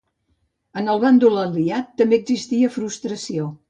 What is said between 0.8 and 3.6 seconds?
En el bàndol aliat també existia frustració.